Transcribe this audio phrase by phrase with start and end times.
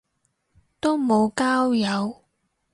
[0.79, 2.23] 都無交友